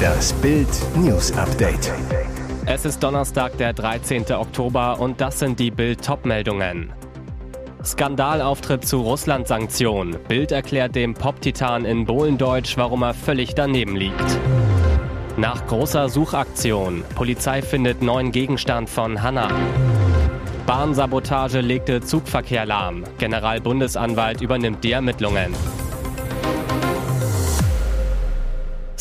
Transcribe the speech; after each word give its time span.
Das 0.00 0.32
Bild 0.34 0.68
News 0.96 1.32
Update. 1.36 1.92
Es 2.66 2.84
ist 2.84 3.02
Donnerstag, 3.02 3.56
der 3.58 3.72
13. 3.72 4.32
Oktober 4.32 4.98
und 5.00 5.20
das 5.20 5.38
sind 5.38 5.58
die 5.58 5.70
Bild 5.70 6.04
Topmeldungen. 6.04 6.92
Skandalauftritt 7.84 8.86
zu 8.86 9.00
Russland-Sanktionen. 9.00 10.16
Bild 10.28 10.52
erklärt 10.52 10.94
dem 10.94 11.14
Pop-Titan 11.14 11.84
in 11.84 12.04
Bohlendeutsch, 12.04 12.76
warum 12.76 13.02
er 13.02 13.14
völlig 13.14 13.54
daneben 13.54 13.96
liegt. 13.96 14.38
Nach 15.36 15.66
großer 15.66 16.08
Suchaktion. 16.08 17.02
Polizei 17.14 17.62
findet 17.62 18.02
neuen 18.02 18.32
Gegenstand 18.32 18.90
von 18.90 19.22
Hanna. 19.22 19.48
Bahnsabotage 20.66 21.60
legte 21.60 22.00
Zugverkehr 22.00 22.66
lahm. 22.66 23.04
Generalbundesanwalt 23.18 24.40
übernimmt 24.40 24.84
die 24.84 24.92
Ermittlungen. 24.92 25.54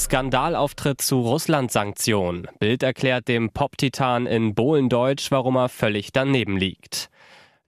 Skandalauftritt 0.09 1.01
zu 1.01 1.19
Russland-Sanktionen. 1.19 2.47
Bild 2.57 2.81
erklärt 2.81 3.27
dem 3.27 3.51
Pop-Titan 3.51 4.25
in 4.25 4.55
Bohlendeutsch, 4.55 5.29
warum 5.29 5.55
er 5.55 5.69
völlig 5.69 6.11
daneben 6.11 6.57
liegt. 6.57 7.11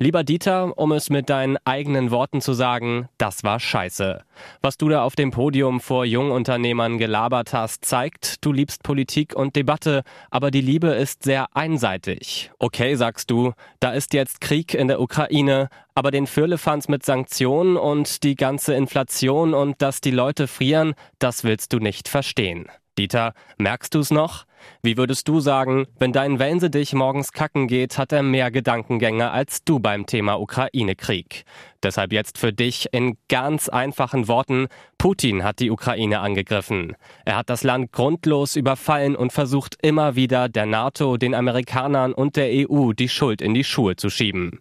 Lieber 0.02 0.24
Dieter, 0.24 0.80
um 0.80 0.94
es 0.94 1.12
mit 1.12 1.30
deinen 1.30 1.58
eigenen 1.64 2.10
Worten 2.10 2.42
zu 2.42 2.54
sagen, 2.54 3.08
das 3.20 3.44
war 3.44 3.60
scheiße. 3.60 4.24
Was 4.60 4.80
du 4.80 4.90
da 4.90 5.04
auf 5.04 5.16
dem 5.16 5.30
Podium 5.30 5.80
vor 5.80 6.06
Jungunternehmern 6.06 6.98
gelabert 6.98 7.54
hast, 7.54 7.86
zeigt, 7.86 8.44
du 8.44 8.52
liebst 8.52 8.82
Politik 8.82 9.36
und 9.36 9.56
Debatte, 9.56 10.02
aber 10.32 10.50
die 10.50 10.62
Liebe 10.62 10.88
ist 10.88 11.22
sehr 11.22 11.56
einseitig. 11.56 12.50
Okay, 12.58 12.96
sagst 12.96 13.30
du, 13.30 13.54
da 13.80 13.92
ist 13.92 14.16
jetzt 14.16 14.42
Krieg 14.42 14.74
in 14.74 14.88
der 14.88 15.00
Ukraine, 15.00 15.70
aber 15.94 16.10
den 16.10 16.26
Firlefanz 16.26 16.88
mit 16.88 17.06
Sanktionen 17.06 17.78
und 17.78 18.24
die 18.24 18.34
ganze 18.34 18.74
Inflation 18.74 19.54
und 19.54 19.84
dass 19.84 20.02
die 20.02 20.10
Leute 20.10 20.48
frieren, 20.48 20.96
das 21.20 21.44
willst 21.44 21.74
du 21.74 21.78
nicht 21.78 22.08
verstehen. 22.08 22.66
Dieter, 22.98 23.34
merkst 23.58 23.96
du's 23.96 24.12
noch? 24.12 24.46
Wie 24.84 24.98
würdest 24.98 25.28
du 25.28 25.40
sagen, 25.40 25.88
wenn 25.98 26.12
dein 26.12 26.40
Wellense 26.40 26.70
dich 26.70 26.94
morgens 26.94 27.32
kacken 27.32 27.68
geht, 27.68 27.98
hat 27.98 28.12
er 28.12 28.22
mehr 28.22 28.52
Gedankengänge 28.52 29.32
als 29.32 29.64
du 29.64 29.80
beim 29.80 30.06
Thema 30.06 30.40
Ukraine-Krieg. 30.40 31.46
Deshalb 31.82 32.12
jetzt 32.14 32.38
für 32.38 32.54
dich 32.54 32.90
in 32.92 33.18
ganz 33.28 33.70
einfachen 33.70 34.28
Worten, 34.28 34.68
Putin 34.98 35.44
hat 35.44 35.60
die 35.60 35.72
Ukraine 35.72 36.20
angegriffen. 36.20 36.96
Er 37.26 37.38
hat 37.38 37.50
das 37.50 37.64
Land 37.64 37.92
grundlos 37.92 38.56
überfallen 38.56 39.16
und 39.16 39.34
versucht 39.34 39.78
immer 39.82 40.16
wieder 40.16 40.50
der 40.50 40.66
NATO, 40.66 41.18
den 41.18 41.34
Amerikanern 41.34 42.14
und 42.14 42.36
der 42.36 42.50
EU 42.52 42.92
die 42.92 43.10
Schuld 43.10 43.42
in 43.42 43.54
die 43.54 43.64
Schuhe 43.64 43.96
zu 43.96 44.10
schieben. 44.10 44.60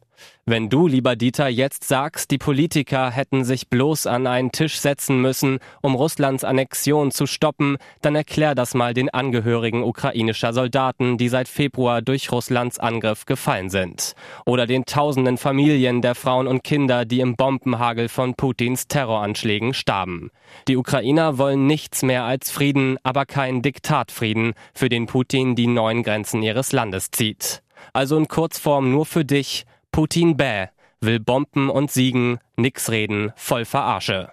Wenn 0.50 0.68
du, 0.68 0.88
lieber 0.88 1.14
Dieter, 1.14 1.46
jetzt 1.46 1.84
sagst, 1.84 2.32
die 2.32 2.38
Politiker 2.38 3.08
hätten 3.12 3.44
sich 3.44 3.68
bloß 3.68 4.08
an 4.08 4.26
einen 4.26 4.50
Tisch 4.50 4.80
setzen 4.80 5.22
müssen, 5.22 5.60
um 5.80 5.94
Russlands 5.94 6.42
Annexion 6.42 7.12
zu 7.12 7.26
stoppen, 7.26 7.76
dann 8.02 8.16
erklär 8.16 8.56
das 8.56 8.74
mal 8.74 8.92
den 8.92 9.10
Angehörigen 9.10 9.84
ukrainischer 9.84 10.52
Soldaten, 10.52 11.18
die 11.18 11.28
seit 11.28 11.46
Februar 11.46 12.02
durch 12.02 12.32
Russlands 12.32 12.80
Angriff 12.80 13.26
gefallen 13.26 13.70
sind. 13.70 14.16
Oder 14.44 14.66
den 14.66 14.86
tausenden 14.86 15.38
Familien 15.38 16.02
der 16.02 16.16
Frauen 16.16 16.48
und 16.48 16.64
Kinder, 16.64 17.04
die 17.04 17.20
im 17.20 17.36
Bombenhagel 17.36 18.08
von 18.08 18.34
Putins 18.34 18.88
Terroranschlägen 18.88 19.72
starben. 19.72 20.32
Die 20.66 20.76
Ukrainer 20.76 21.38
wollen 21.38 21.68
nichts 21.68 22.02
mehr 22.02 22.24
als 22.24 22.50
Frieden, 22.50 22.98
aber 23.04 23.24
keinen 23.24 23.62
Diktatfrieden, 23.62 24.54
für 24.74 24.88
den 24.88 25.06
Putin 25.06 25.54
die 25.54 25.68
neuen 25.68 26.02
Grenzen 26.02 26.42
ihres 26.42 26.72
Landes 26.72 27.12
zieht. 27.12 27.62
Also 27.92 28.16
in 28.16 28.28
Kurzform 28.28 28.90
nur 28.90 29.06
für 29.06 29.24
dich, 29.24 29.64
Putin 29.92 30.36
bäh, 30.36 30.68
will 31.00 31.18
Bomben 31.18 31.68
und 31.68 31.90
Siegen, 31.90 32.38
nix 32.56 32.90
reden, 32.90 33.32
voll 33.36 33.64
Verarsche. 33.64 34.30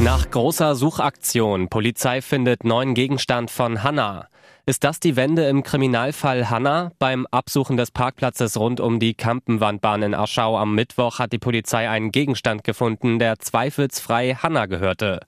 Nach 0.00 0.30
großer 0.30 0.76
Suchaktion, 0.76 1.68
Polizei 1.68 2.22
findet 2.22 2.62
neuen 2.62 2.94
Gegenstand 2.94 3.50
von 3.50 3.82
Hanna. 3.82 4.28
Ist 4.64 4.84
das 4.84 5.00
die 5.00 5.16
Wende 5.16 5.48
im 5.48 5.62
Kriminalfall 5.62 6.50
Hanna? 6.50 6.92
Beim 6.98 7.26
Absuchen 7.30 7.76
des 7.76 7.90
Parkplatzes 7.90 8.56
rund 8.58 8.80
um 8.80 9.00
die 9.00 9.14
Kampenwandbahn 9.14 10.02
in 10.02 10.14
Aschau 10.14 10.56
am 10.58 10.74
Mittwoch 10.74 11.18
hat 11.18 11.32
die 11.32 11.38
Polizei 11.38 11.88
einen 11.88 12.12
Gegenstand 12.12 12.64
gefunden, 12.64 13.18
der 13.18 13.38
zweifelsfrei 13.38 14.34
Hanna 14.34 14.66
gehörte. 14.66 15.20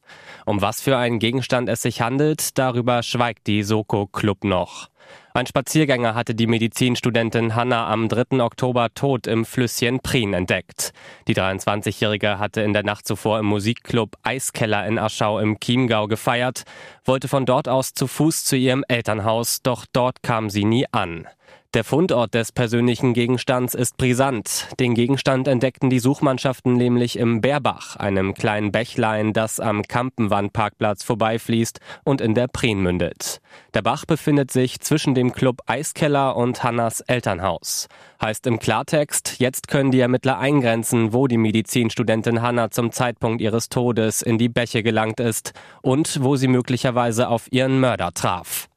Um 0.47 0.61
was 0.61 0.81
für 0.81 0.97
einen 0.99 1.19
Gegenstand 1.19 1.69
es 1.69 1.83
sich 1.83 2.03
handelt, 2.03 2.59
darüber 2.59 3.03
schweigt 3.03 3.47
die 3.47 3.63
Soko 3.63 4.07
Club 4.07 4.45
noch. 4.45 4.91
Ein 5.33 5.47
Spaziergänger 5.47 6.17
hatte 6.17 6.35
die 6.35 6.49
Medizinstudentin 6.49 7.55
Hanna 7.55 7.87
am 7.87 8.09
3. 8.09 8.43
Oktober 8.43 8.89
tot 8.93 9.29
im 9.29 9.45
Flüsschen 9.45 10.01
Prien 10.01 10.35
entdeckt. 10.35 10.93
Die 11.29 11.37
23-Jährige 11.37 12.41
hatte 12.41 12.63
in 12.63 12.73
der 12.73 12.83
Nacht 12.83 13.07
zuvor 13.07 13.39
im 13.39 13.47
Musikclub 13.47 14.17
Eiskeller 14.25 14.85
in 14.89 14.99
Aschau 14.99 15.39
im 15.39 15.61
Chiemgau 15.61 16.09
gefeiert, 16.09 16.65
wollte 17.05 17.29
von 17.29 17.47
dort 17.47 17.69
aus 17.69 17.95
zu 17.95 18.09
Fuß 18.09 18.45
zu 18.45 18.57
ihrem 18.57 18.85
Elternhaus, 18.89 19.63
doch 19.63 19.87
dort 19.93 20.25
kam 20.25 20.51
sie 20.51 20.65
nie 20.65 20.87
an. 20.91 21.29
Der 21.73 21.85
Fundort 21.85 22.35
des 22.35 22.51
persönlichen 22.51 23.15
Gegenstands 23.15 23.75
ist 23.75 23.97
brisant. 23.97 24.67
Den 24.81 24.95
Gegenstand 24.95 25.47
entdeckten 25.47 25.89
die 25.89 26.01
Suchmannschaften 26.01 26.75
nämlich 26.75 27.17
im 27.17 27.41
Bärbach, 27.41 27.95
einem 27.95 28.35
kleinen 28.35 28.73
Bächlein, 28.73 29.33
das 29.33 29.61
am 29.61 29.85
Kampenwandparkplatz 29.85 31.05
vorbeifließt 31.05 31.79
und 32.03 32.21
in 32.21 32.35
der 32.35 32.49
Prien 32.49 32.81
mündet. 32.81 33.41
Der 33.73 33.83
Bach 33.83 34.05
befindet 34.05 34.51
sich 34.51 34.81
zwischen 34.81 35.15
dem 35.15 35.31
Club 35.31 35.61
Eiskeller 35.67 36.35
und 36.35 36.65
Hannas 36.65 37.03
Elternhaus. 37.03 37.87
Heißt 38.21 38.49
im 38.49 38.59
Klartext, 38.59 39.37
jetzt 39.39 39.69
können 39.69 39.93
die 39.93 40.01
Ermittler 40.01 40.41
eingrenzen, 40.41 41.13
wo 41.13 41.29
die 41.29 41.39
Medizinstudentin 41.39 42.43
Hanna 42.43 42.73
zum 42.73 42.91
Zeitpunkt 42.91 43.41
ihres 43.41 43.69
Todes 43.69 44.23
in 44.23 44.39
die 44.39 44.49
Bäche 44.49 44.83
gelangt 44.83 45.21
ist 45.21 45.53
und 45.83 46.21
wo 46.21 46.35
sie 46.35 46.49
möglicherweise 46.49 47.29
auf 47.29 47.47
ihren 47.53 47.79
Mörder 47.79 48.11
traf. 48.13 48.70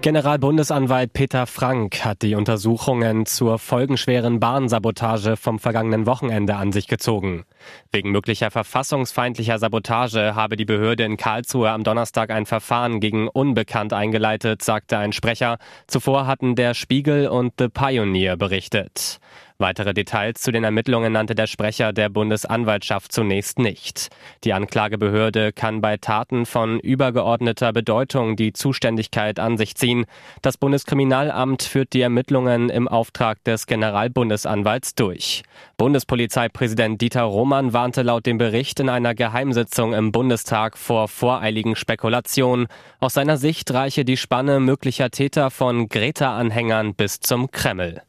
Generalbundesanwalt 0.00 1.12
Peter 1.12 1.48
Frank 1.48 2.04
hat 2.04 2.22
die 2.22 2.36
Untersuchungen 2.36 3.26
zur 3.26 3.58
folgenschweren 3.58 4.38
Bahnsabotage 4.38 5.36
vom 5.36 5.58
vergangenen 5.58 6.06
Wochenende 6.06 6.54
an 6.54 6.70
sich 6.70 6.86
gezogen. 6.86 7.44
Wegen 7.90 8.12
möglicher 8.12 8.52
verfassungsfeindlicher 8.52 9.58
Sabotage 9.58 10.36
habe 10.36 10.54
die 10.54 10.64
Behörde 10.64 11.02
in 11.02 11.16
Karlsruhe 11.16 11.70
am 11.70 11.82
Donnerstag 11.82 12.30
ein 12.30 12.46
Verfahren 12.46 13.00
gegen 13.00 13.26
Unbekannt 13.26 13.92
eingeleitet, 13.92 14.62
sagte 14.62 14.98
ein 14.98 15.12
Sprecher. 15.12 15.58
Zuvor 15.88 16.28
hatten 16.28 16.54
der 16.54 16.74
Spiegel 16.74 17.26
und 17.26 17.54
The 17.58 17.68
Pioneer 17.68 18.36
berichtet. 18.36 19.18
Weitere 19.60 19.92
Details 19.92 20.40
zu 20.40 20.52
den 20.52 20.62
Ermittlungen 20.62 21.12
nannte 21.12 21.34
der 21.34 21.48
Sprecher 21.48 21.92
der 21.92 22.08
Bundesanwaltschaft 22.10 23.10
zunächst 23.10 23.58
nicht. 23.58 24.06
Die 24.44 24.52
Anklagebehörde 24.52 25.52
kann 25.52 25.80
bei 25.80 25.96
Taten 25.96 26.46
von 26.46 26.78
übergeordneter 26.78 27.72
Bedeutung 27.72 28.36
die 28.36 28.52
Zuständigkeit 28.52 29.40
an 29.40 29.58
sich 29.58 29.74
ziehen. 29.74 30.06
Das 30.42 30.58
Bundeskriminalamt 30.58 31.64
führt 31.64 31.92
die 31.92 32.02
Ermittlungen 32.02 32.70
im 32.70 32.86
Auftrag 32.86 33.42
des 33.42 33.66
Generalbundesanwalts 33.66 34.94
durch. 34.94 35.42
Bundespolizeipräsident 35.76 37.00
Dieter 37.00 37.24
Roman 37.24 37.72
warnte 37.72 38.02
laut 38.02 38.26
dem 38.26 38.38
Bericht 38.38 38.78
in 38.78 38.88
einer 38.88 39.16
Geheimsitzung 39.16 39.92
im 39.92 40.12
Bundestag 40.12 40.78
vor 40.78 41.08
voreiligen 41.08 41.74
Spekulationen. 41.74 42.68
Aus 43.00 43.14
seiner 43.14 43.38
Sicht 43.38 43.72
reiche 43.72 44.04
die 44.04 44.18
Spanne 44.18 44.60
möglicher 44.60 45.10
Täter 45.10 45.50
von 45.50 45.88
Greta-Anhängern 45.88 46.94
bis 46.94 47.18
zum 47.18 47.50
Kreml. 47.50 48.02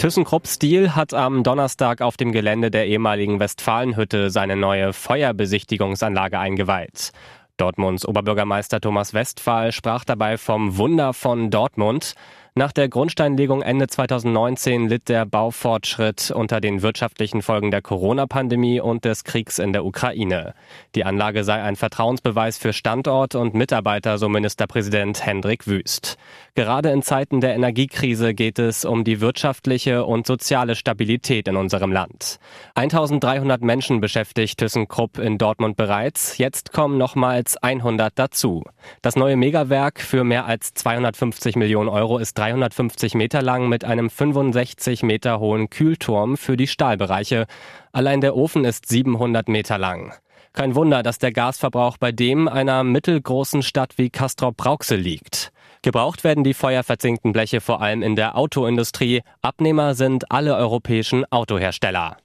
ThyssenKrupp 0.00 0.46
Steel 0.46 0.96
hat 0.96 1.12
am 1.12 1.42
Donnerstag 1.42 2.00
auf 2.00 2.16
dem 2.16 2.32
Gelände 2.32 2.70
der 2.70 2.86
ehemaligen 2.86 3.38
Westfalenhütte 3.38 4.30
seine 4.30 4.56
neue 4.56 4.94
Feuerbesichtigungsanlage 4.94 6.38
eingeweiht. 6.38 7.12
Dortmunds 7.58 8.08
Oberbürgermeister 8.08 8.80
Thomas 8.80 9.12
Westphal 9.12 9.72
sprach 9.72 10.06
dabei 10.06 10.38
vom 10.38 10.78
Wunder 10.78 11.12
von 11.12 11.50
Dortmund. 11.50 12.14
Nach 12.56 12.72
der 12.72 12.88
Grundsteinlegung 12.88 13.62
Ende 13.62 13.86
2019 13.86 14.88
litt 14.88 15.08
der 15.08 15.24
Baufortschritt 15.24 16.32
unter 16.32 16.60
den 16.60 16.82
wirtschaftlichen 16.82 17.42
Folgen 17.42 17.70
der 17.70 17.80
Corona-Pandemie 17.80 18.80
und 18.80 19.04
des 19.04 19.22
Kriegs 19.22 19.60
in 19.60 19.72
der 19.72 19.84
Ukraine. 19.84 20.54
Die 20.96 21.04
Anlage 21.04 21.44
sei 21.44 21.62
ein 21.62 21.76
Vertrauensbeweis 21.76 22.58
für 22.58 22.72
Standort 22.72 23.36
und 23.36 23.54
Mitarbeiter, 23.54 24.18
so 24.18 24.28
Ministerpräsident 24.28 25.24
Hendrik 25.24 25.68
Wüst. 25.68 26.16
Gerade 26.56 26.90
in 26.90 27.02
Zeiten 27.02 27.40
der 27.40 27.54
Energiekrise 27.54 28.34
geht 28.34 28.58
es 28.58 28.84
um 28.84 29.04
die 29.04 29.20
wirtschaftliche 29.20 30.04
und 30.04 30.26
soziale 30.26 30.74
Stabilität 30.74 31.46
in 31.46 31.54
unserem 31.54 31.92
Land. 31.92 32.40
1300 32.74 33.62
Menschen 33.62 34.00
beschäftigt 34.00 34.58
ThyssenKrupp 34.58 35.18
in 35.18 35.38
Dortmund 35.38 35.76
bereits. 35.76 36.36
Jetzt 36.36 36.72
kommen 36.72 36.98
nochmals 36.98 37.56
100 37.56 38.12
dazu. 38.18 38.64
Das 39.02 39.14
neue 39.14 39.36
Megawerk 39.36 40.00
für 40.00 40.24
mehr 40.24 40.46
als 40.46 40.74
250 40.74 41.54
Millionen 41.54 41.88
Euro 41.88 42.18
ist 42.18 42.39
350 42.40 43.14
Meter 43.14 43.42
lang 43.42 43.68
mit 43.68 43.84
einem 43.84 44.08
65 44.08 45.02
Meter 45.02 45.40
hohen 45.40 45.68
Kühlturm 45.68 46.38
für 46.38 46.56
die 46.56 46.68
Stahlbereiche. 46.68 47.44
Allein 47.92 48.22
der 48.22 48.34
Ofen 48.34 48.64
ist 48.64 48.88
700 48.88 49.48
Meter 49.48 49.76
lang. 49.76 50.14
Kein 50.54 50.74
Wunder, 50.74 51.02
dass 51.02 51.18
der 51.18 51.32
Gasverbrauch 51.32 51.98
bei 51.98 52.12
dem 52.12 52.48
einer 52.48 52.82
mittelgroßen 52.82 53.62
Stadt 53.62 53.98
wie 53.98 54.08
Castrop-Rauxel 54.08 54.98
liegt. 54.98 55.52
Gebraucht 55.82 56.24
werden 56.24 56.42
die 56.42 56.54
feuerverzinkten 56.54 57.32
Bleche 57.32 57.60
vor 57.60 57.82
allem 57.82 58.02
in 58.02 58.16
der 58.16 58.38
Autoindustrie. 58.38 59.20
Abnehmer 59.42 59.94
sind 59.94 60.32
alle 60.32 60.56
europäischen 60.56 61.30
Autohersteller. 61.30 62.16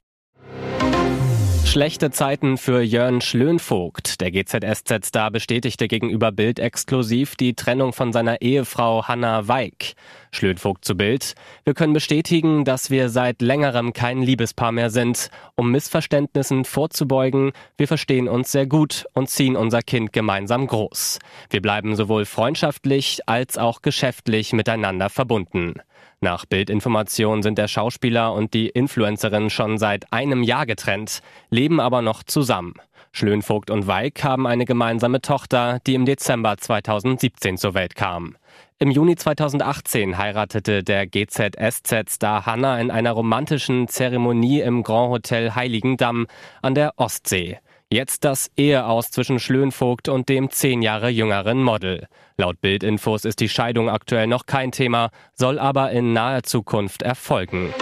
Schlechte 1.66 2.10
Zeiten 2.10 2.56
für 2.56 2.80
Jörn 2.80 3.20
Schlönvogt. 3.20 4.20
Der 4.20 4.30
GZSZ-Star 4.30 5.30
bestätigte 5.30 5.88
gegenüber 5.88 6.32
Bild 6.32 6.58
exklusiv 6.58 7.34
die 7.34 7.54
Trennung 7.54 7.92
von 7.92 8.12
seiner 8.12 8.40
Ehefrau 8.40 9.06
Hanna 9.08 9.46
Weig. 9.46 9.94
Schlönvogt 10.30 10.84
zu 10.84 10.96
Bild. 10.96 11.34
Wir 11.64 11.74
können 11.74 11.92
bestätigen, 11.92 12.64
dass 12.64 12.88
wir 12.90 13.10
seit 13.10 13.42
längerem 13.42 13.92
kein 13.92 14.22
Liebespaar 14.22 14.72
mehr 14.72 14.88
sind. 14.88 15.28
Um 15.54 15.70
Missverständnissen 15.70 16.64
vorzubeugen, 16.64 17.52
wir 17.76 17.88
verstehen 17.88 18.28
uns 18.28 18.52
sehr 18.52 18.66
gut 18.66 19.04
und 19.12 19.28
ziehen 19.28 19.56
unser 19.56 19.82
Kind 19.82 20.12
gemeinsam 20.14 20.66
groß. 20.68 21.18
Wir 21.50 21.60
bleiben 21.60 21.94
sowohl 21.96 22.24
freundschaftlich 22.24 23.20
als 23.26 23.58
auch 23.58 23.82
geschäftlich 23.82 24.54
miteinander 24.54 25.10
verbunden. 25.10 25.74
Nach 26.20 26.46
Bildinformationen 26.46 27.42
sind 27.42 27.58
der 27.58 27.68
Schauspieler 27.68 28.32
und 28.32 28.54
die 28.54 28.68
Influencerin 28.68 29.50
schon 29.50 29.76
seit 29.76 30.12
einem 30.12 30.42
Jahr 30.42 30.64
getrennt, 30.64 31.20
leben 31.50 31.78
aber 31.78 32.00
noch 32.00 32.22
zusammen. 32.22 32.74
Schlönvogt 33.12 33.70
und 33.70 33.86
Weig 33.86 34.24
haben 34.24 34.46
eine 34.46 34.64
gemeinsame 34.64 35.20
Tochter, 35.20 35.78
die 35.86 35.94
im 35.94 36.06
Dezember 36.06 36.56
2017 36.56 37.58
zur 37.58 37.74
Welt 37.74 37.94
kam. 37.94 38.36
Im 38.78 38.90
Juni 38.90 39.16
2018 39.16 40.18
heiratete 40.18 40.82
der 40.82 41.06
GZSZ-Star 41.06 42.44
Hanna 42.44 42.78
in 42.78 42.90
einer 42.90 43.12
romantischen 43.12 43.88
Zeremonie 43.88 44.60
im 44.60 44.82
Grand 44.82 45.10
Hotel 45.10 45.54
Heiligendamm 45.54 46.26
an 46.60 46.74
der 46.74 46.92
Ostsee. 46.96 47.58
Jetzt 47.92 48.24
das 48.24 48.50
Eheaus 48.56 49.12
zwischen 49.12 49.38
Schlönvogt 49.38 50.08
und 50.08 50.28
dem 50.28 50.50
zehn 50.50 50.82
Jahre 50.82 51.08
jüngeren 51.08 51.62
Model. 51.62 52.08
Laut 52.36 52.60
Bildinfos 52.60 53.24
ist 53.24 53.38
die 53.38 53.48
Scheidung 53.48 53.88
aktuell 53.88 54.26
noch 54.26 54.46
kein 54.46 54.72
Thema, 54.72 55.10
soll 55.34 55.60
aber 55.60 55.92
in 55.92 56.12
naher 56.12 56.42
Zukunft 56.42 57.02
erfolgen. 57.02 57.72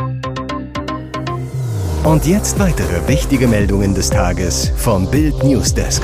Und 2.04 2.26
jetzt 2.26 2.58
weitere 2.58 3.08
wichtige 3.08 3.48
Meldungen 3.48 3.94
des 3.94 4.10
Tages 4.10 4.68
vom 4.76 5.10
Bild 5.10 5.42
Newsdesk. 5.42 6.02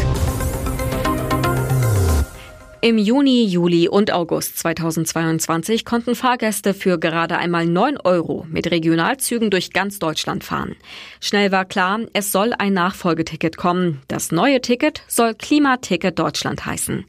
Im 2.83 2.97
Juni, 2.97 3.45
Juli 3.45 3.91
und 3.91 4.11
August 4.11 4.57
2022 4.57 5.85
konnten 5.85 6.15
Fahrgäste 6.15 6.73
für 6.73 6.99
gerade 6.99 7.37
einmal 7.37 7.67
9 7.67 7.99
Euro 7.99 8.47
mit 8.49 8.71
Regionalzügen 8.71 9.51
durch 9.51 9.75
ganz 9.75 9.99
Deutschland 9.99 10.45
fahren. 10.45 10.77
Schnell 11.21 11.53
war 11.53 11.67
klar, 11.67 12.01
es 12.15 12.33
soll 12.33 12.55
ein 12.55 12.73
Nachfolgeticket 12.73 13.59
kommen. 13.59 14.01
Das 14.09 14.33
neue 14.33 14.63
Ticket 14.63 15.03
soll 15.09 15.35
Klimaticket 15.35 16.19
Deutschland 16.19 16.65
heißen. 16.65 17.05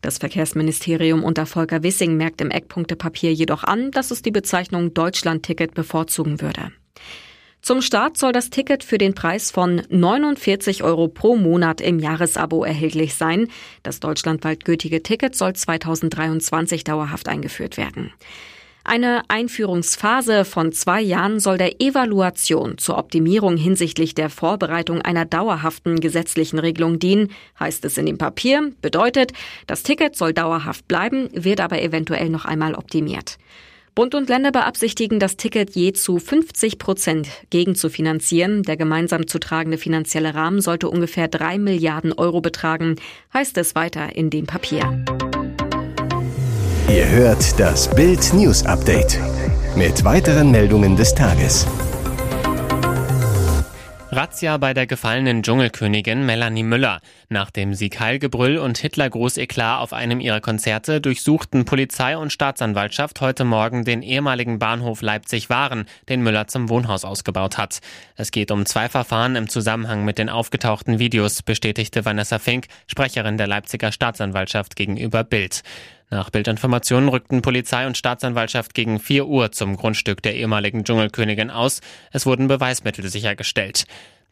Das 0.00 0.18
Verkehrsministerium 0.18 1.24
unter 1.24 1.46
Volker 1.46 1.82
Wissing 1.82 2.16
merkt 2.16 2.40
im 2.40 2.52
Eckpunktepapier 2.52 3.32
jedoch 3.32 3.64
an, 3.64 3.90
dass 3.90 4.12
es 4.12 4.22
die 4.22 4.30
Bezeichnung 4.30 4.94
Deutschland-Ticket 4.94 5.74
bevorzugen 5.74 6.40
würde. 6.40 6.70
Zum 7.66 7.82
Start 7.82 8.16
soll 8.16 8.30
das 8.30 8.50
Ticket 8.50 8.84
für 8.84 8.96
den 8.96 9.14
Preis 9.16 9.50
von 9.50 9.82
49 9.88 10.84
Euro 10.84 11.08
pro 11.08 11.34
Monat 11.34 11.80
im 11.80 11.98
Jahresabo 11.98 12.62
erhältlich 12.62 13.16
sein. 13.16 13.48
Das 13.82 13.98
deutschlandweit 13.98 14.64
gültige 14.64 15.02
Ticket 15.02 15.34
soll 15.34 15.54
2023 15.54 16.84
dauerhaft 16.84 17.28
eingeführt 17.28 17.76
werden. 17.76 18.12
Eine 18.84 19.22
Einführungsphase 19.26 20.44
von 20.44 20.70
zwei 20.70 21.00
Jahren 21.00 21.40
soll 21.40 21.58
der 21.58 21.80
Evaluation 21.80 22.78
zur 22.78 22.98
Optimierung 22.98 23.56
hinsichtlich 23.56 24.14
der 24.14 24.30
Vorbereitung 24.30 25.02
einer 25.02 25.24
dauerhaften 25.24 25.98
gesetzlichen 25.98 26.60
Regelung 26.60 27.00
dienen, 27.00 27.32
heißt 27.58 27.84
es 27.84 27.98
in 27.98 28.06
dem 28.06 28.16
Papier. 28.16 28.70
Bedeutet, 28.80 29.32
das 29.66 29.82
Ticket 29.82 30.14
soll 30.14 30.32
dauerhaft 30.32 30.86
bleiben, 30.86 31.30
wird 31.32 31.60
aber 31.60 31.82
eventuell 31.82 32.28
noch 32.28 32.44
einmal 32.44 32.76
optimiert. 32.76 33.38
Bund 33.96 34.14
und 34.14 34.28
Länder 34.28 34.52
beabsichtigen, 34.52 35.18
das 35.18 35.38
Ticket 35.38 35.70
je 35.70 35.94
zu 35.94 36.18
50 36.18 36.78
Prozent 36.78 37.28
gegenzufinanzieren. 37.48 38.62
Der 38.62 38.76
gemeinsam 38.76 39.26
zu 39.26 39.38
tragende 39.38 39.78
finanzielle 39.78 40.34
Rahmen 40.34 40.60
sollte 40.60 40.90
ungefähr 40.90 41.28
drei 41.28 41.56
Milliarden 41.56 42.12
Euro 42.12 42.42
betragen, 42.42 42.96
heißt 43.32 43.56
es 43.56 43.74
weiter 43.74 44.14
in 44.14 44.28
dem 44.28 44.44
Papier. 44.44 45.02
Ihr 46.90 47.08
hört 47.08 47.58
das 47.58 47.88
Bild 47.94 48.34
News 48.34 48.66
Update 48.66 49.18
mit 49.76 50.04
weiteren 50.04 50.50
Meldungen 50.50 50.94
des 50.94 51.14
Tages. 51.14 51.66
Razzia 54.12 54.56
bei 54.56 54.72
der 54.72 54.86
gefallenen 54.86 55.42
Dschungelkönigin 55.42 56.24
Melanie 56.24 56.62
Müller. 56.62 57.00
Nach 57.28 57.50
dem 57.50 57.74
Sieg 57.74 58.00
und 58.00 58.78
Hitler-Großeklat 58.78 59.80
auf 59.80 59.92
einem 59.92 60.20
ihrer 60.20 60.40
Konzerte 60.40 61.00
durchsuchten 61.00 61.64
Polizei 61.64 62.16
und 62.16 62.32
Staatsanwaltschaft 62.32 63.20
heute 63.20 63.44
Morgen 63.44 63.84
den 63.84 64.02
ehemaligen 64.02 64.60
Bahnhof 64.60 65.02
Leipzig-Waren, 65.02 65.86
den 66.08 66.22
Müller 66.22 66.46
zum 66.46 66.68
Wohnhaus 66.68 67.04
ausgebaut 67.04 67.58
hat. 67.58 67.80
Es 68.14 68.30
geht 68.30 68.52
um 68.52 68.64
zwei 68.64 68.88
Verfahren 68.88 69.34
im 69.34 69.48
Zusammenhang 69.48 70.04
mit 70.04 70.18
den 70.18 70.28
aufgetauchten 70.28 71.00
Videos, 71.00 71.42
bestätigte 71.42 72.04
Vanessa 72.04 72.38
Fink, 72.38 72.66
Sprecherin 72.86 73.38
der 73.38 73.48
Leipziger 73.48 73.90
Staatsanwaltschaft 73.90 74.76
gegenüber 74.76 75.24
Bild. 75.24 75.62
Nach 76.08 76.30
Bildinformationen 76.30 77.08
rückten 77.08 77.42
Polizei 77.42 77.86
und 77.86 77.96
Staatsanwaltschaft 77.96 78.74
gegen 78.74 79.00
4 79.00 79.26
Uhr 79.26 79.50
zum 79.50 79.76
Grundstück 79.76 80.22
der 80.22 80.36
ehemaligen 80.36 80.84
Dschungelkönigin 80.84 81.50
aus. 81.50 81.80
Es 82.12 82.26
wurden 82.26 82.46
Beweismittel 82.46 83.08
sichergestellt. 83.08 83.86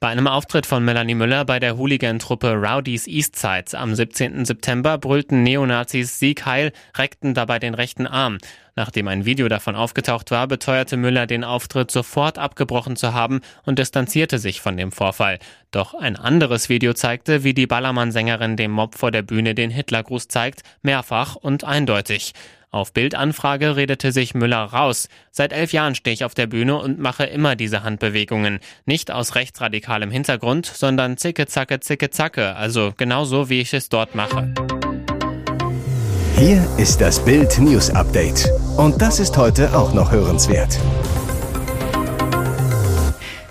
Bei 0.04 0.10
einem 0.10 0.26
Auftritt 0.26 0.66
von 0.66 0.84
Melanie 0.84 1.14
Müller 1.14 1.46
bei 1.46 1.58
der 1.58 1.78
Hooligan-Truppe 1.78 2.52
Rowdies 2.56 3.06
Eastside 3.06 3.72
am 3.72 3.94
17. 3.94 4.44
September 4.44 4.98
brüllten 4.98 5.42
Neonazis 5.42 6.18
Sieg 6.18 6.44
Heil, 6.44 6.72
reckten 6.94 7.32
dabei 7.32 7.58
den 7.58 7.72
rechten 7.72 8.06
Arm. 8.06 8.36
Nachdem 8.76 9.08
ein 9.08 9.24
Video 9.24 9.48
davon 9.48 9.74
aufgetaucht 9.74 10.30
war, 10.30 10.46
beteuerte 10.46 10.98
Müller 10.98 11.26
den 11.26 11.42
Auftritt 11.42 11.90
sofort 11.90 12.36
abgebrochen 12.36 12.96
zu 12.96 13.14
haben 13.14 13.40
und 13.64 13.78
distanzierte 13.78 14.38
sich 14.38 14.60
von 14.60 14.76
dem 14.76 14.92
Vorfall. 14.92 15.38
Doch 15.70 15.94
ein 15.94 16.16
anderes 16.16 16.68
Video 16.68 16.92
zeigte, 16.92 17.42
wie 17.42 17.54
die 17.54 17.66
Ballermann-Sängerin 17.66 18.58
dem 18.58 18.72
Mob 18.72 18.96
vor 18.96 19.10
der 19.10 19.22
Bühne 19.22 19.54
den 19.54 19.70
Hitlergruß 19.70 20.28
zeigt, 20.28 20.64
mehrfach 20.82 21.34
und 21.34 21.64
eindeutig. 21.64 22.34
Auf 22.74 22.92
Bildanfrage 22.92 23.76
redete 23.76 24.10
sich 24.10 24.34
Müller 24.34 24.64
raus. 24.64 25.08
Seit 25.30 25.52
elf 25.52 25.72
Jahren 25.72 25.94
stehe 25.94 26.12
ich 26.12 26.24
auf 26.24 26.34
der 26.34 26.48
Bühne 26.48 26.76
und 26.76 26.98
mache 26.98 27.22
immer 27.22 27.54
diese 27.54 27.84
Handbewegungen. 27.84 28.58
Nicht 28.84 29.12
aus 29.12 29.36
rechtsradikalem 29.36 30.10
Hintergrund, 30.10 30.66
sondern 30.66 31.16
zicke, 31.16 31.46
zacke, 31.46 31.78
zicke, 31.78 32.10
zacke. 32.10 32.56
Also 32.56 32.92
genauso, 32.96 33.48
wie 33.48 33.60
ich 33.60 33.72
es 33.74 33.90
dort 33.90 34.16
mache. 34.16 34.52
Hier 36.36 36.66
ist 36.76 37.00
das 37.00 37.24
Bild 37.24 37.56
News 37.60 37.90
Update. 37.90 38.50
Und 38.76 39.00
das 39.00 39.20
ist 39.20 39.36
heute 39.36 39.72
auch 39.78 39.94
noch 39.94 40.10
hörenswert. 40.10 40.76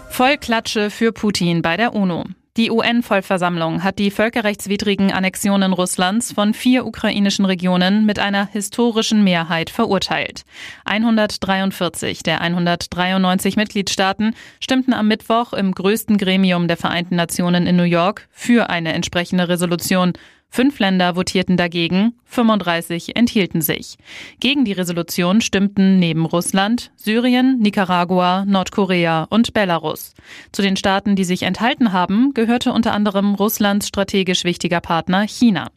Vollklatsche 0.10 0.90
für 0.90 1.14
Putin 1.14 1.62
bei 1.62 1.78
der 1.78 1.94
UNO. 1.94 2.26
Die 2.56 2.70
UN-Vollversammlung 2.70 3.84
hat 3.84 3.98
die 3.98 4.12
völkerrechtswidrigen 4.12 5.12
Annexionen 5.12 5.74
Russlands 5.74 6.32
von 6.32 6.54
vier 6.54 6.86
ukrainischen 6.86 7.46
Regionen 7.46 8.06
mit 8.06 8.20
einer 8.20 8.46
historischen 8.46 9.24
Mehrheit 9.24 9.72
verurteilt. 9.72 10.44
143 10.86 12.22
der 12.22 12.42
193 12.42 13.56
Mitgliedstaaten 13.56 14.36
stimmten 14.60 14.94
am 14.94 15.08
Mittwoch 15.08 15.54
im 15.54 15.72
größten 15.72 16.20
Gremium 16.20 16.68
der 16.68 16.78
Vereinten 16.78 17.16
Nationen 17.16 17.66
in 17.66 17.76
New 17.76 17.82
York 17.82 18.28
für 18.30 18.70
eine 18.70 18.94
entsprechende 18.94 19.50
Resolution. 19.50 20.14
Fünf 20.56 20.78
Länder 20.78 21.16
votierten 21.16 21.58
dagegen, 21.58 22.14
35 22.26 23.16
enthielten 23.16 23.64
sich. 23.64 23.98
Gegen 24.40 24.66
die 24.66 24.74
Resolution 24.74 25.42
stimmten 25.42 25.98
neben 25.98 26.28
Russland 26.28 26.92
Syrien, 26.96 27.58
Nicaragua, 27.58 28.46
Nordkorea 28.46 29.26
und 29.32 29.56
Belarus. 29.56 30.14
Zu 30.52 30.62
den 30.62 30.76
Staaten, 30.76 31.16
die 31.16 31.24
sich 31.24 31.42
enthalten 31.42 31.92
haben, 31.92 32.36
gehörte 32.36 32.72
unter 32.72 32.94
anderem 32.94 33.34
Russlands 33.34 33.88
strategisch 33.88 34.44
wichtiger 34.44 34.80
Partner 34.80 35.24
China. 35.28 35.72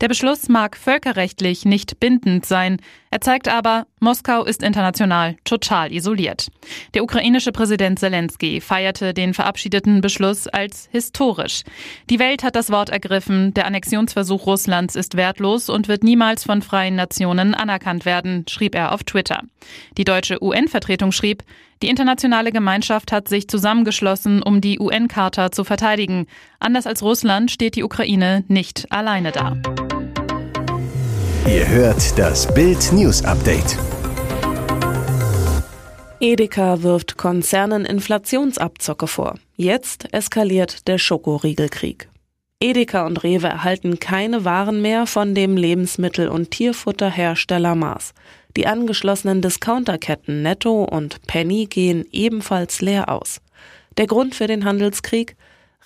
Der 0.00 0.08
Beschluss 0.08 0.48
mag 0.48 0.76
völkerrechtlich 0.76 1.64
nicht 1.64 2.00
bindend 2.00 2.44
sein. 2.44 2.78
Er 3.10 3.20
zeigt 3.20 3.48
aber, 3.48 3.86
Moskau 4.00 4.44
ist 4.44 4.62
international 4.62 5.36
total 5.44 5.92
isoliert. 5.92 6.48
Der 6.94 7.04
ukrainische 7.04 7.52
Präsident 7.52 7.98
Zelensky 7.98 8.60
feierte 8.60 9.14
den 9.14 9.34
verabschiedeten 9.34 10.00
Beschluss 10.00 10.48
als 10.48 10.88
historisch. 10.90 11.62
Die 12.10 12.18
Welt 12.18 12.42
hat 12.42 12.56
das 12.56 12.70
Wort 12.70 12.90
ergriffen, 12.90 13.54
der 13.54 13.66
Annexionsversuch 13.66 14.46
Russlands 14.46 14.96
ist 14.96 15.16
wertlos 15.16 15.70
und 15.70 15.88
wird 15.88 16.02
niemals 16.02 16.44
von 16.44 16.60
freien 16.60 16.96
Nationen 16.96 17.54
anerkannt 17.54 18.04
werden, 18.04 18.44
schrieb 18.48 18.74
er 18.74 18.92
auf 18.92 19.04
Twitter. 19.04 19.42
Die 19.96 20.04
deutsche 20.04 20.42
UN-Vertretung 20.42 21.12
schrieb, 21.12 21.44
die 21.84 21.90
internationale 21.90 22.50
Gemeinschaft 22.50 23.12
hat 23.12 23.28
sich 23.28 23.46
zusammengeschlossen, 23.46 24.42
um 24.42 24.62
die 24.62 24.80
UN-Charta 24.80 25.52
zu 25.52 25.64
verteidigen. 25.64 26.26
Anders 26.58 26.86
als 26.86 27.02
Russland 27.02 27.50
steht 27.50 27.76
die 27.76 27.82
Ukraine 27.82 28.42
nicht 28.48 28.90
alleine 28.90 29.32
da. 29.32 29.58
Ihr 31.46 31.68
hört 31.68 32.18
das 32.18 32.52
Bild 32.54 32.90
News 32.94 33.22
Update. 33.22 33.76
Edeka 36.20 36.82
wirft 36.82 37.18
Konzernen 37.18 37.84
Inflationsabzocke 37.84 39.06
vor. 39.06 39.34
Jetzt 39.56 40.08
eskaliert 40.14 40.88
der 40.88 40.96
Schokoriegelkrieg. 40.96 42.08
Edeka 42.64 43.04
und 43.04 43.22
Rewe 43.22 43.48
erhalten 43.48 44.00
keine 44.00 44.46
Waren 44.46 44.80
mehr 44.80 45.06
von 45.06 45.34
dem 45.34 45.54
Lebensmittel- 45.54 46.28
und 46.28 46.50
Tierfutterhersteller 46.50 47.74
Mars. 47.74 48.14
Die 48.56 48.66
angeschlossenen 48.66 49.42
Discounterketten 49.42 50.42
Netto 50.42 50.84
und 50.84 51.20
Penny 51.26 51.66
gehen 51.66 52.06
ebenfalls 52.10 52.80
leer 52.80 53.10
aus. 53.10 53.42
Der 53.98 54.06
Grund 54.06 54.34
für 54.34 54.46
den 54.46 54.64
Handelskrieg? 54.64 55.36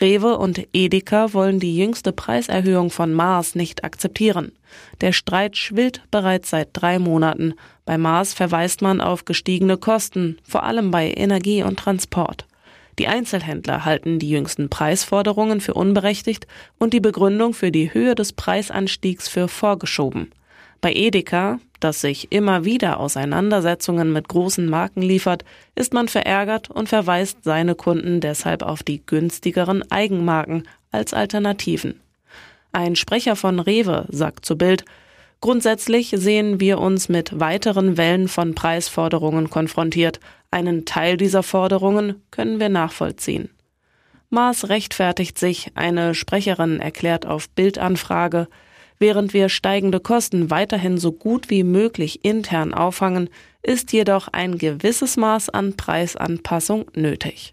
Rewe 0.00 0.38
und 0.38 0.68
Edeka 0.73 1.32
wollen 1.35 1.58
die 1.58 1.76
jüngste 1.76 2.12
Preiserhöhung 2.12 2.90
von 2.90 3.12
Mars 3.12 3.56
nicht 3.56 3.82
akzeptieren. 3.82 4.52
Der 5.00 5.11
Streit 5.11 5.56
schwillt 5.56 6.02
bereits 6.12 6.50
seit 6.50 6.68
drei 6.75 7.00
Monaten. 7.00 7.54
Bei 7.87 7.99
Mars 7.99 8.35
verweist 8.35 8.82
man 8.82 9.00
auf 9.00 9.25
gestiegene 9.25 9.78
Kosten, 9.78 10.38
vor 10.44 10.62
allem 10.62 10.92
bei 10.92 11.12
Energie 11.16 11.64
und 11.64 11.80
Transport. 11.80 12.47
Die 12.99 13.07
Einzelhändler 13.07 13.85
halten 13.85 14.19
die 14.19 14.28
jüngsten 14.28 14.69
Preisforderungen 14.69 15.61
für 15.61 15.75
unberechtigt 15.75 16.47
und 16.78 16.93
die 16.93 17.00
Begründung 17.00 17.55
für 17.55 17.71
die 17.71 17.95
Höhe 17.95 18.17
des 18.17 18.33
Preisanstiegs 18.33 19.28
für 19.28 19.47
vorgeschoben. 19.47 20.33
Bei 20.81 20.93
Edeka, 20.93 21.61
das 21.81 22.00
sich 22.00 22.33
immer 22.33 22.64
wieder 22.64 22.99
Auseinandersetzungen 22.99 24.12
mit 24.12 24.28
großen 24.28 24.69
Marken 24.69 25.02
liefert, 25.02 25.45
ist 25.76 25.93
man 25.93 26.09
verärgert 26.09 26.71
und 26.71 26.88
verweist 26.88 27.45
seine 27.45 27.76
Kunden 27.76 28.21
deshalb 28.21 28.62
auf 28.62 28.83
die 28.83 29.05
günstigeren 29.05 29.88
Eigenmarken 29.90 30.67
als 30.90 31.14
Alternativen. 31.14 32.00
Ein 32.73 32.97
Sprecher 32.97 33.37
von 33.37 33.61
Rewe 33.61 34.07
sagt 34.11 34.45
zu 34.45 34.59
Bild, 34.59 34.85
Grundsätzlich 35.40 36.12
sehen 36.16 36.61
wir 36.61 36.78
uns 36.78 37.09
mit 37.09 37.38
weiteren 37.38 37.97
Wellen 37.97 38.28
von 38.28 38.54
Preisforderungen 38.54 39.50
konfrontiert. 39.50 40.21
Einen 40.50 40.85
Teil 40.85 41.16
dieser 41.16 41.42
Forderungen 41.42 42.23
können 42.30 42.59
wir 42.59 42.68
nachvollziehen. 42.68 43.50
Maas 44.30 44.68
rechtfertigt 44.68 45.38
sich, 45.38 45.73
eine 45.75 46.14
Sprecherin 46.14 46.80
erklärt 46.80 47.25
auf 47.26 47.49
Bildanfrage, 47.50 48.49
Während 48.99 49.33
wir 49.33 49.49
steigende 49.49 50.00
Kosten 50.00 50.50
weiterhin 50.50 50.99
so 50.99 51.12
gut 51.12 51.50
wie 51.50 51.62
möglich 51.62 52.25
intern 52.25 52.75
auffangen, 52.75 53.30
ist 53.62 53.92
jedoch 53.92 54.28
ein 54.28 54.59
gewisses 54.59 55.16
Maß 55.16 55.50
an 55.50 55.76
Preisanpassung 55.76 56.87
nötig. 56.95 57.52